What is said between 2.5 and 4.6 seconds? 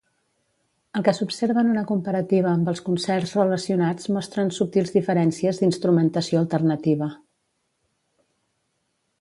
amb els concerts relacionats mostren